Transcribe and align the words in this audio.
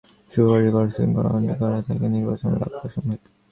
শুধু 0.31 0.47
কার্য-কারণ-শৃঙ্খলা 0.49 1.29
অনন্তকাল 1.29 1.73
থাকিলে 1.87 2.07
নির্বাণ 2.09 2.37
লাভ 2.61 2.81
অসম্ভব 2.81 3.09
হইত। 3.11 3.23